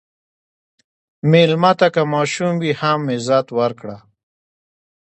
مېلمه 1.31 1.71
ته 1.79 1.87
که 1.93 2.01
ماشوم 2.13 2.53
وي، 2.61 2.71
هم 2.81 3.01
عزت 3.15 3.47
ورکړه. 3.57 3.97